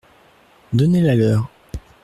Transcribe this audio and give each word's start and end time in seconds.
Donnez-la-leur. 0.73 1.45